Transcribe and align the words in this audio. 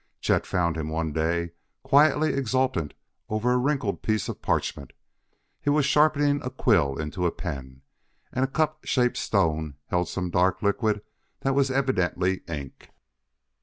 Chet 0.19 0.47
found 0.47 0.77
him 0.77 0.89
one 0.89 1.11
day 1.13 1.51
quietly 1.83 2.33
exultant 2.33 2.95
over 3.29 3.51
a 3.53 3.57
wrinkled 3.57 4.01
piece 4.01 4.27
of 4.27 4.41
parchment. 4.41 4.93
He 5.61 5.69
was 5.69 5.85
sharpening 5.85 6.41
a 6.41 6.49
quill 6.49 6.99
into 6.99 7.27
a 7.27 7.31
pen, 7.31 7.83
and 8.33 8.43
a 8.43 8.47
cup 8.47 8.83
shaped 8.83 9.17
stone 9.17 9.75
held 9.89 10.09
some 10.09 10.31
dark 10.31 10.63
liquid 10.63 11.03
that 11.41 11.53
was 11.53 11.69
evidently 11.69 12.41
ink. 12.47 12.89